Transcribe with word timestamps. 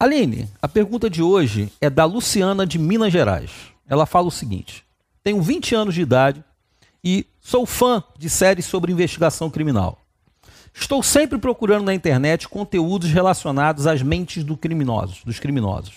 Aline, 0.00 0.48
a 0.60 0.66
pergunta 0.66 1.08
de 1.08 1.22
hoje 1.22 1.72
é 1.80 1.88
da 1.88 2.04
Luciana 2.04 2.66
de 2.66 2.76
Minas 2.76 3.12
Gerais. 3.12 3.52
Ela 3.88 4.04
fala 4.04 4.26
o 4.26 4.32
seguinte: 4.32 4.84
Tenho 5.22 5.40
20 5.40 5.76
anos 5.76 5.94
de 5.94 6.02
idade 6.02 6.42
e 7.04 7.24
sou 7.38 7.64
fã 7.64 8.02
de 8.18 8.28
séries 8.28 8.66
sobre 8.66 8.90
investigação 8.90 9.48
criminal. 9.48 10.07
Estou 10.80 11.02
sempre 11.02 11.38
procurando 11.38 11.84
na 11.84 11.94
internet 11.94 12.48
conteúdos 12.48 13.10
relacionados 13.10 13.86
às 13.86 14.02
mentes 14.02 14.44
do 14.44 14.56
criminosos, 14.56 15.22
dos 15.24 15.38
criminosos. 15.38 15.96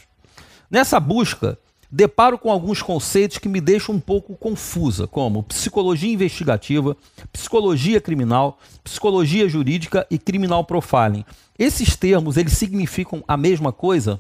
Nessa 0.70 1.00
busca, 1.00 1.58
deparo 1.90 2.38
com 2.38 2.50
alguns 2.50 2.82
conceitos 2.82 3.38
que 3.38 3.50
me 3.50 3.62
deixam 3.62 3.96
um 3.96 4.00
pouco 4.00 4.36
confusa, 4.36 5.06
como 5.06 5.44
psicologia 5.44 6.12
investigativa, 6.12 6.98
psicologia 7.32 8.02
criminal, 8.02 8.58
psicologia 8.84 9.48
jurídica 9.48 10.08
e 10.10 10.18
criminal 10.18 10.64
profiling. 10.64 11.26
Esses 11.60 11.96
termos, 11.96 12.38
eles 12.38 12.54
significam 12.54 13.24
a 13.28 13.38
mesma 13.38 13.72
coisa? 13.72 14.20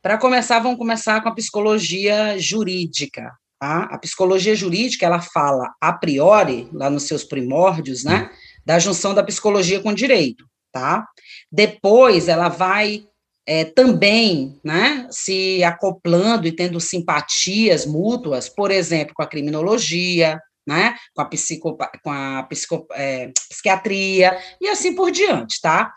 Para 0.00 0.18
começar, 0.18 0.58
vamos 0.58 0.78
começar 0.78 1.20
com 1.20 1.28
a 1.28 1.34
psicologia 1.34 2.38
jurídica. 2.38 3.30
Tá? 3.60 3.82
A 3.92 3.98
psicologia 3.98 4.56
jurídica, 4.56 5.06
ela 5.06 5.20
fala 5.20 5.72
a 5.80 5.92
priori, 5.92 6.68
lá 6.72 6.90
nos 6.90 7.04
seus 7.04 7.22
primórdios, 7.22 8.02
né? 8.02 8.30
Da 8.64 8.78
junção 8.78 9.14
da 9.14 9.22
psicologia 9.22 9.80
com 9.80 9.90
o 9.90 9.94
direito, 9.94 10.44
tá? 10.72 11.06
Depois 11.50 12.28
ela 12.28 12.48
vai 12.48 13.06
é, 13.46 13.64
também 13.64 14.58
né, 14.64 15.06
se 15.10 15.62
acoplando 15.64 16.46
e 16.46 16.52
tendo 16.52 16.80
simpatias 16.80 17.84
mútuas, 17.84 18.48
por 18.48 18.70
exemplo, 18.70 19.14
com 19.14 19.22
a 19.22 19.26
criminologia, 19.26 20.40
né, 20.66 20.96
com 21.14 21.22
a, 21.22 21.24
psico, 21.24 21.76
com 22.02 22.10
a 22.10 22.44
psico, 22.44 22.86
é, 22.92 23.32
psiquiatria 23.50 24.38
e 24.60 24.68
assim 24.68 24.94
por 24.94 25.10
diante, 25.10 25.60
tá? 25.60 25.92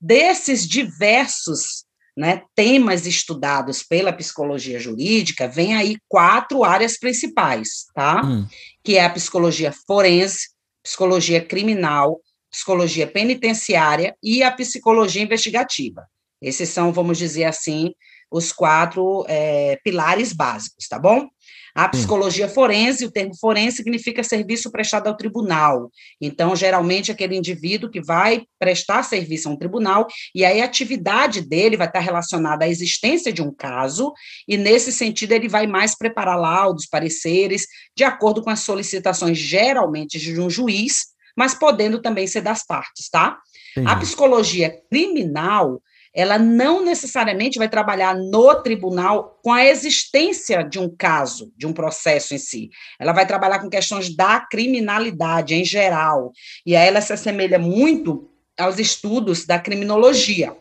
Desses 0.00 0.66
diversos 0.66 1.84
né, 2.16 2.42
temas 2.54 3.06
estudados 3.06 3.84
pela 3.84 4.12
psicologia 4.12 4.80
jurídica, 4.80 5.46
vem 5.46 5.76
aí 5.76 5.96
quatro 6.08 6.64
áreas 6.64 6.98
principais, 6.98 7.86
tá? 7.94 8.22
Hum. 8.24 8.44
Que 8.82 8.96
é 8.96 9.04
a 9.04 9.10
psicologia 9.10 9.72
forense, 9.86 10.48
psicologia 10.88 11.44
criminal, 11.44 12.18
psicologia 12.50 13.06
penitenciária 13.06 14.16
e 14.22 14.42
a 14.42 14.50
psicologia 14.50 15.22
investigativa. 15.22 16.06
Esses 16.40 16.70
são, 16.70 16.94
vamos 16.94 17.18
dizer 17.18 17.44
assim, 17.44 17.92
os 18.30 18.52
quatro 18.52 19.24
é, 19.28 19.78
pilares 19.82 20.32
básicos, 20.32 20.86
tá 20.88 20.98
bom? 20.98 21.28
A 21.74 21.88
psicologia 21.88 22.48
forense, 22.48 23.04
o 23.04 23.10
termo 23.10 23.36
forense 23.38 23.76
significa 23.76 24.24
serviço 24.24 24.70
prestado 24.72 25.06
ao 25.06 25.16
tribunal. 25.16 25.90
Então, 26.20 26.56
geralmente, 26.56 27.12
aquele 27.12 27.36
indivíduo 27.36 27.88
que 27.88 28.00
vai 28.00 28.42
prestar 28.58 29.04
serviço 29.04 29.48
a 29.48 29.52
um 29.52 29.56
tribunal, 29.56 30.06
e 30.34 30.44
aí 30.44 30.60
a 30.60 30.64
atividade 30.64 31.40
dele 31.40 31.76
vai 31.76 31.86
estar 31.86 32.00
relacionada 32.00 32.64
à 32.64 32.68
existência 32.68 33.32
de 33.32 33.42
um 33.42 33.54
caso, 33.54 34.12
e 34.48 34.56
nesse 34.56 34.90
sentido, 34.92 35.32
ele 35.32 35.48
vai 35.48 35.68
mais 35.68 35.96
preparar 35.96 36.36
laudos, 36.36 36.86
pareceres, 36.86 37.66
de 37.96 38.02
acordo 38.02 38.42
com 38.42 38.50
as 38.50 38.60
solicitações, 38.60 39.38
geralmente, 39.38 40.18
de 40.18 40.40
um 40.40 40.50
juiz, 40.50 41.06
mas 41.36 41.54
podendo 41.54 42.02
também 42.02 42.26
ser 42.26 42.40
das 42.40 42.66
partes, 42.66 43.08
tá? 43.08 43.38
A 43.86 43.94
psicologia 43.94 44.74
criminal 44.90 45.80
ela 46.14 46.38
não 46.38 46.84
necessariamente 46.84 47.58
vai 47.58 47.68
trabalhar 47.68 48.16
no 48.16 48.54
tribunal 48.62 49.38
com 49.42 49.52
a 49.52 49.64
existência 49.64 50.62
de 50.62 50.78
um 50.78 50.88
caso, 50.88 51.52
de 51.56 51.66
um 51.66 51.72
processo 51.72 52.34
em 52.34 52.38
si. 52.38 52.70
Ela 52.98 53.12
vai 53.12 53.26
trabalhar 53.26 53.60
com 53.60 53.70
questões 53.70 54.14
da 54.14 54.40
criminalidade 54.40 55.54
em 55.54 55.64
geral. 55.64 56.32
E 56.64 56.74
aí 56.74 56.88
ela 56.88 57.00
se 57.00 57.12
assemelha 57.12 57.58
muito 57.58 58.30
aos 58.58 58.78
estudos 58.78 59.46
da 59.46 59.58
criminologia. 59.58 60.56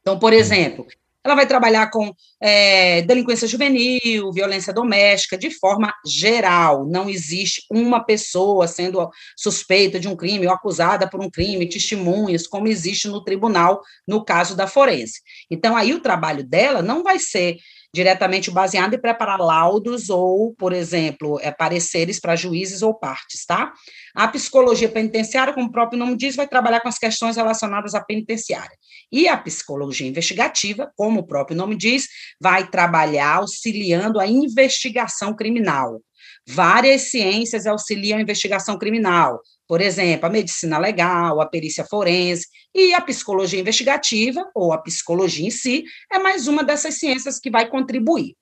Então, 0.00 0.18
por 0.18 0.32
exemplo, 0.32 0.86
ela 1.24 1.34
vai 1.34 1.46
trabalhar 1.46 1.90
com 1.90 2.12
é, 2.40 3.02
delinquência 3.02 3.46
juvenil, 3.46 4.32
violência 4.32 4.72
doméstica, 4.72 5.36
de 5.36 5.50
forma 5.50 5.92
geral. 6.06 6.86
Não 6.86 7.10
existe 7.10 7.62
uma 7.70 8.02
pessoa 8.02 8.66
sendo 8.66 9.08
suspeita 9.36 10.00
de 10.00 10.08
um 10.08 10.16
crime 10.16 10.46
ou 10.46 10.52
acusada 10.52 11.08
por 11.08 11.20
um 11.20 11.30
crime, 11.30 11.68
testemunhas, 11.68 12.46
como 12.46 12.68
existe 12.68 13.08
no 13.08 13.22
tribunal, 13.22 13.80
no 14.08 14.24
caso 14.24 14.56
da 14.56 14.66
forense. 14.66 15.20
Então, 15.50 15.76
aí 15.76 15.92
o 15.92 16.00
trabalho 16.00 16.42
dela 16.42 16.80
não 16.80 17.02
vai 17.02 17.18
ser 17.18 17.58
diretamente 17.94 18.50
baseado 18.50 18.94
em 18.94 19.00
preparar 19.00 19.38
laudos 19.38 20.10
ou, 20.10 20.54
por 20.54 20.72
exemplo, 20.72 21.38
é, 21.42 21.50
pareceres 21.50 22.20
para 22.20 22.36
juízes 22.36 22.82
ou 22.82 22.94
partes, 22.94 23.44
tá? 23.44 23.72
A 24.14 24.28
psicologia 24.28 24.88
penitenciária, 24.88 25.52
como 25.52 25.66
o 25.66 25.72
próprio 25.72 25.98
nome 25.98 26.16
diz, 26.16 26.36
vai 26.36 26.46
trabalhar 26.46 26.80
com 26.80 26.88
as 26.88 26.98
questões 26.98 27.36
relacionadas 27.36 27.94
à 27.94 28.00
penitenciária. 28.00 28.76
E 29.10 29.26
a 29.26 29.36
psicologia 29.36 30.06
investigativa, 30.06 30.90
como 30.96 31.20
o 31.20 31.26
próprio 31.26 31.56
nome 31.56 31.76
diz, 31.76 32.06
vai 32.40 32.68
trabalhar 32.68 33.36
auxiliando 33.36 34.20
a 34.20 34.26
investigação 34.26 35.34
criminal. 35.34 36.00
Várias 36.46 37.10
ciências 37.10 37.66
auxiliam 37.66 38.18
a 38.18 38.22
investigação 38.22 38.78
criminal, 38.78 39.40
por 39.70 39.80
exemplo, 39.80 40.26
a 40.26 40.30
medicina 40.30 40.78
legal, 40.78 41.40
a 41.40 41.46
perícia 41.46 41.84
forense 41.84 42.48
e 42.74 42.92
a 42.92 43.00
psicologia 43.00 43.60
investigativa, 43.60 44.50
ou 44.52 44.72
a 44.72 44.78
psicologia 44.78 45.46
em 45.46 45.50
si, 45.50 45.84
é 46.12 46.18
mais 46.18 46.48
uma 46.48 46.64
dessas 46.64 46.96
ciências 46.96 47.38
que 47.38 47.52
vai 47.52 47.68
contribuir. 47.68 48.34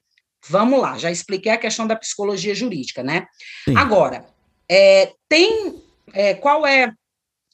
Vamos 0.48 0.80
lá, 0.80 0.96
já 0.96 1.10
expliquei 1.10 1.52
a 1.52 1.58
questão 1.58 1.86
da 1.86 1.94
psicologia 1.94 2.54
jurídica, 2.54 3.02
né? 3.02 3.26
Sim. 3.66 3.76
Agora, 3.76 4.24
é, 4.70 5.12
tem 5.28 5.82
é, 6.14 6.32
qual 6.32 6.66
é 6.66 6.94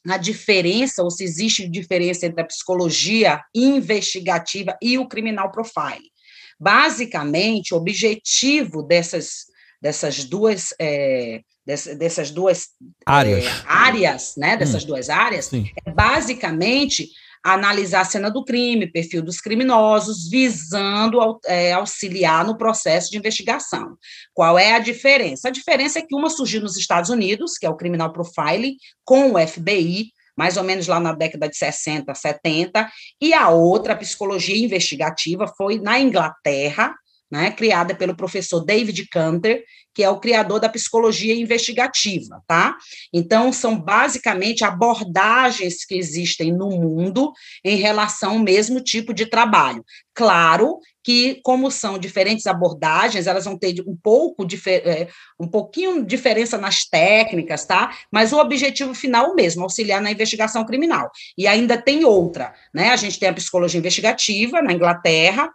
a 0.07 0.17
diferença, 0.17 1.03
ou 1.03 1.11
se 1.11 1.25
existe 1.25 1.67
diferença 1.67 2.25
entre 2.25 2.39
a 2.39 2.47
psicologia 2.47 3.41
investigativa 3.53 4.77
e 4.81 4.97
o 4.97 5.05
criminal 5.05 5.51
profile? 5.51 6.09
Basicamente, 6.57 7.73
o 7.73 7.77
objetivo 7.77 8.83
dessas, 8.83 9.47
dessas 9.81 10.23
duas 10.23 10.73
é, 10.79 11.41
dessas 11.65 12.29
duas 12.29 12.67
áreas, 13.05 13.45
é, 13.45 13.49
áreas 13.65 14.33
né, 14.37 14.55
dessas 14.55 14.83
hum. 14.83 14.87
duas 14.87 15.09
áreas, 15.09 15.45
Sim. 15.45 15.69
é 15.85 15.91
basicamente 15.91 17.09
analisar 17.43 18.01
a 18.01 18.05
cena 18.05 18.31
do 18.31 18.43
crime, 18.43 18.91
perfil 18.91 19.21
dos 19.21 19.39
criminosos, 19.39 20.27
visando 20.27 21.19
é, 21.45 21.73
auxiliar 21.73 22.43
no 22.43 22.57
processo 22.57 23.11
de 23.11 23.17
investigação. 23.17 23.95
Qual 24.33 24.57
é 24.57 24.73
a 24.73 24.79
diferença? 24.79 25.47
A 25.47 25.51
diferença 25.51 25.99
é 25.99 26.01
que 26.01 26.15
uma 26.15 26.29
surgiu 26.29 26.61
nos 26.61 26.75
Estados 26.75 27.11
Unidos, 27.11 27.55
que 27.57 27.65
é 27.65 27.69
o 27.69 27.75
Criminal 27.77 28.11
Profiling, 28.11 28.75
com 29.03 29.33
o 29.33 29.47
FBI, 29.47 30.11
mais 30.35 30.57
ou 30.57 30.63
menos 30.63 30.87
lá 30.87 30.99
na 30.99 31.13
década 31.13 31.47
de 31.47 31.55
60, 31.55 32.13
70, 32.13 32.89
e 33.21 33.31
a 33.31 33.49
outra, 33.49 33.93
a 33.93 33.97
psicologia 33.97 34.57
investigativa, 34.57 35.47
foi 35.47 35.79
na 35.79 35.99
Inglaterra, 35.99 36.95
né, 37.35 37.51
criada 37.51 37.93
pelo 37.93 38.15
professor 38.15 38.63
David 38.63 39.09
Canter, 39.09 39.61
que 39.93 40.01
é 40.01 40.09
o 40.09 40.21
criador 40.21 40.57
da 40.57 40.69
psicologia 40.69 41.35
investigativa, 41.35 42.41
tá? 42.47 42.77
Então, 43.13 43.51
são 43.51 43.77
basicamente 43.77 44.63
abordagens 44.63 45.83
que 45.85 45.95
existem 45.95 46.53
no 46.53 46.69
mundo 46.69 47.33
em 47.63 47.75
relação 47.75 48.31
ao 48.31 48.39
mesmo 48.39 48.79
tipo 48.79 49.13
de 49.13 49.25
trabalho. 49.25 49.83
Claro 50.13 50.79
que, 51.03 51.41
como 51.43 51.69
são 51.69 51.99
diferentes 51.99 52.47
abordagens, 52.47 53.27
elas 53.27 53.43
vão 53.43 53.57
ter 53.57 53.83
um 53.85 53.97
pouco, 54.01 54.47
é, 54.67 55.09
um 55.37 55.47
pouquinho 55.47 56.05
diferença 56.05 56.57
nas 56.57 56.85
técnicas, 56.85 57.65
tá? 57.65 57.93
Mas 58.09 58.31
o 58.31 58.39
objetivo 58.39 58.93
final 58.93 59.25
é 59.25 59.29
o 59.29 59.35
mesmo, 59.35 59.63
auxiliar 59.63 60.01
na 60.01 60.11
investigação 60.11 60.65
criminal. 60.65 61.11
E 61.37 61.47
ainda 61.47 61.77
tem 61.77 62.05
outra, 62.05 62.53
né? 62.73 62.91
A 62.91 62.95
gente 62.95 63.19
tem 63.19 63.27
a 63.27 63.33
psicologia 63.33 63.79
investigativa 63.79 64.61
na 64.61 64.71
Inglaterra, 64.71 65.49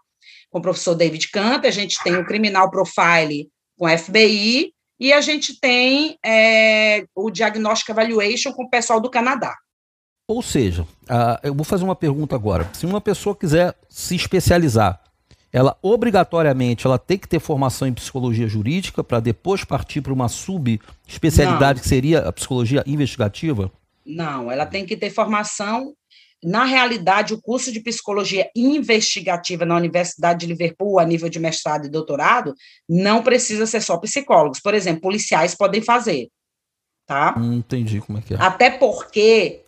com 0.50 0.58
o 0.58 0.62
professor 0.62 0.94
David 0.94 1.30
Canter, 1.30 1.68
a 1.68 1.72
gente 1.72 2.02
tem 2.02 2.16
o 2.16 2.26
criminal 2.26 2.70
profile 2.70 3.48
com 3.78 3.86
a 3.86 3.96
FBI, 3.96 4.72
e 5.00 5.14
a 5.14 5.22
gente 5.22 5.58
tem 5.58 6.18
é, 6.24 7.06
o 7.14 7.30
Diagnostic 7.30 7.88
Evaluation 7.88 8.52
com 8.52 8.64
o 8.64 8.68
pessoal 8.68 9.00
do 9.00 9.08
Canadá. 9.08 9.56
Ou 10.28 10.42
seja, 10.42 10.82
uh, 10.82 11.40
eu 11.42 11.54
vou 11.54 11.64
fazer 11.64 11.82
uma 11.82 11.96
pergunta 11.96 12.36
agora. 12.36 12.68
Se 12.74 12.84
uma 12.84 13.00
pessoa 13.00 13.34
quiser 13.34 13.74
se 13.88 14.14
especializar, 14.14 15.00
ela 15.52 15.76
obrigatoriamente 15.82 16.86
ela 16.86 16.98
tem 16.98 17.18
que 17.18 17.26
ter 17.26 17.40
formação 17.40 17.88
em 17.88 17.92
psicologia 17.92 18.46
jurídica 18.46 19.02
para 19.02 19.18
depois 19.18 19.64
partir 19.64 20.02
para 20.02 20.12
uma 20.12 20.28
subespecialidade 20.28 21.80
que 21.80 21.88
seria 21.88 22.20
a 22.20 22.32
psicologia 22.32 22.84
investigativa? 22.86 23.72
Não, 24.06 24.52
ela 24.52 24.66
tem 24.66 24.86
que 24.86 24.96
ter 24.96 25.10
formação 25.10 25.94
na 26.42 26.64
realidade, 26.64 27.34
o 27.34 27.40
curso 27.40 27.70
de 27.70 27.80
psicologia 27.80 28.50
investigativa 28.56 29.64
na 29.64 29.76
Universidade 29.76 30.40
de 30.40 30.46
Liverpool, 30.46 30.98
a 30.98 31.04
nível 31.04 31.28
de 31.28 31.38
mestrado 31.38 31.86
e 31.86 31.90
doutorado, 31.90 32.54
não 32.88 33.22
precisa 33.22 33.66
ser 33.66 33.80
só 33.82 33.98
psicólogos. 33.98 34.60
Por 34.60 34.74
exemplo, 34.74 35.02
policiais 35.02 35.54
podem 35.54 35.82
fazer. 35.82 36.28
Tá? 37.06 37.34
Hum, 37.36 37.54
entendi 37.54 38.00
como 38.00 38.18
é 38.18 38.22
que 38.22 38.34
é. 38.34 38.36
Até 38.40 38.70
porque 38.70 39.64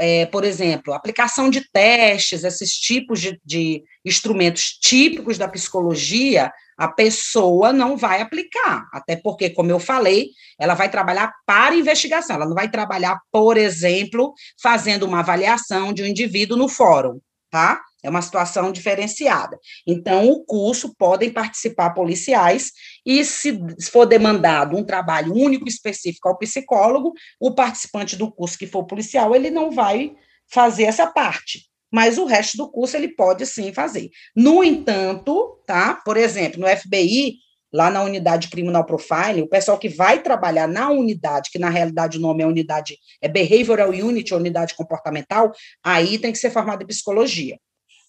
é, 0.00 0.26
por 0.26 0.44
exemplo, 0.44 0.92
aplicação 0.92 1.48
de 1.48 1.68
testes, 1.70 2.44
esses 2.44 2.72
tipos 2.72 3.20
de, 3.20 3.40
de 3.44 3.82
instrumentos 4.04 4.70
típicos 4.80 5.38
da 5.38 5.48
psicologia, 5.48 6.52
a 6.76 6.88
pessoa 6.88 7.72
não 7.72 7.96
vai 7.96 8.20
aplicar, 8.20 8.88
até 8.92 9.16
porque, 9.16 9.50
como 9.50 9.70
eu 9.70 9.80
falei, 9.80 10.28
ela 10.58 10.74
vai 10.74 10.88
trabalhar 10.88 11.32
para 11.44 11.74
investigação, 11.74 12.36
ela 12.36 12.46
não 12.46 12.54
vai 12.54 12.70
trabalhar, 12.70 13.18
por 13.32 13.56
exemplo, 13.56 14.32
fazendo 14.62 15.04
uma 15.04 15.20
avaliação 15.20 15.92
de 15.92 16.02
um 16.02 16.06
indivíduo 16.06 16.56
no 16.56 16.68
fórum, 16.68 17.20
tá? 17.50 17.80
É 18.02 18.08
uma 18.08 18.22
situação 18.22 18.70
diferenciada. 18.70 19.58
Então, 19.86 20.28
o 20.28 20.44
curso 20.44 20.94
podem 20.96 21.32
participar 21.32 21.90
policiais 21.90 22.70
e, 23.04 23.24
se 23.24 23.58
for 23.90 24.06
demandado 24.06 24.76
um 24.76 24.84
trabalho 24.84 25.34
único 25.34 25.68
específico 25.68 26.28
ao 26.28 26.38
psicólogo, 26.38 27.12
o 27.40 27.54
participante 27.54 28.16
do 28.16 28.30
curso 28.30 28.58
que 28.58 28.66
for 28.66 28.84
policial, 28.84 29.34
ele 29.34 29.50
não 29.50 29.70
vai 29.70 30.12
fazer 30.50 30.84
essa 30.84 31.06
parte. 31.06 31.68
Mas 31.90 32.18
o 32.18 32.26
resto 32.26 32.56
do 32.56 32.70
curso 32.70 32.96
ele 32.96 33.08
pode 33.08 33.44
sim 33.46 33.72
fazer. 33.72 34.10
No 34.36 34.62
entanto, 34.62 35.58
tá? 35.66 35.94
Por 36.04 36.16
exemplo, 36.16 36.60
no 36.60 36.68
FBI, 36.68 37.38
lá 37.72 37.90
na 37.90 38.02
unidade 38.02 38.48
criminal 38.48 38.84
profiling, 38.84 39.42
o 39.42 39.48
pessoal 39.48 39.78
que 39.78 39.88
vai 39.88 40.22
trabalhar 40.22 40.66
na 40.66 40.90
unidade, 40.90 41.50
que 41.50 41.58
na 41.58 41.68
realidade 41.68 42.18
o 42.18 42.20
nome 42.20 42.42
é 42.42 42.46
unidade 42.46 42.98
é 43.20 43.28
behavioral 43.28 43.90
unit, 43.90 44.34
unidade 44.34 44.74
comportamental, 44.74 45.52
aí 45.82 46.18
tem 46.18 46.32
que 46.32 46.38
ser 46.38 46.50
formado 46.50 46.82
em 46.82 46.86
psicologia. 46.86 47.58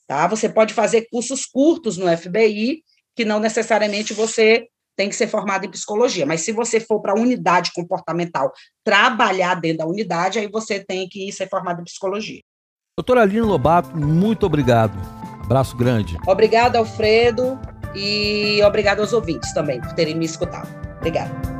Tá? 0.07 0.27
Você 0.27 0.49
pode 0.49 0.73
fazer 0.73 1.07
cursos 1.11 1.45
curtos 1.45 1.97
no 1.97 2.05
FBI, 2.17 2.83
que 3.15 3.25
não 3.25 3.39
necessariamente 3.39 4.13
você 4.13 4.67
tem 4.95 5.07
que 5.07 5.15
ser 5.15 5.27
formado 5.27 5.65
em 5.65 5.71
psicologia, 5.71 6.25
mas 6.25 6.41
se 6.41 6.51
você 6.51 6.79
for 6.79 6.99
para 6.99 7.13
a 7.13 7.15
unidade 7.15 7.71
comportamental 7.73 8.51
trabalhar 8.83 9.55
dentro 9.55 9.77
da 9.77 9.85
unidade, 9.85 10.39
aí 10.39 10.47
você 10.47 10.83
tem 10.83 11.07
que 11.07 11.31
ser 11.31 11.47
formado 11.47 11.79
em 11.79 11.85
psicologia. 11.85 12.41
Doutora 12.97 13.21
Aline 13.21 13.39
Lobato, 13.39 13.95
muito 13.95 14.45
obrigado. 14.45 14.93
Abraço 15.45 15.77
grande. 15.77 16.17
Obrigado, 16.27 16.75
Alfredo, 16.75 17.57
e 17.99 18.63
obrigado 18.63 19.01
aos 19.01 19.11
ouvintes 19.11 19.53
também 19.53 19.81
por 19.81 19.91
terem 19.93 20.15
me 20.15 20.25
escutado. 20.25 20.69
Obrigada. 20.97 21.58